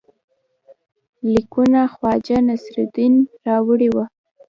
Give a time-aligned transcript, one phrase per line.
[1.33, 3.13] لیکونه خواجه نصیرالدین
[3.45, 4.05] راوړي وه.